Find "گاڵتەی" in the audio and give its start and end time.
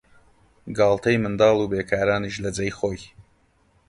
0.77-1.21